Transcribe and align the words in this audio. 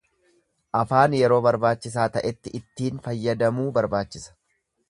Afaan 0.79 1.13
yeroo 1.17 1.37
barbaachisaa 1.47 2.07
ta'etti 2.17 2.57
ittiin 2.63 3.01
fayyadamuu 3.09 3.71
barbaachisa. 3.81 4.39